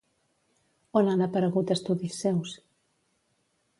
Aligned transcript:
On 1.01 1.11
han 1.11 1.21
aparegut 1.25 1.75
estudis 1.75 2.17
seus? 2.25 2.59